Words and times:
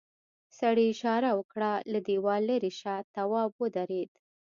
سړي 0.59 0.85
اشاره 0.93 1.29
وکړه 1.39 1.71
له 1.91 1.99
دیوال 2.07 2.41
ليرې 2.49 2.71
شه 2.79 2.95
تواب 3.15 3.51
ودرېد. 3.61 4.11